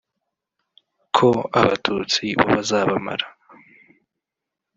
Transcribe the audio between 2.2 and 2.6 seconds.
bo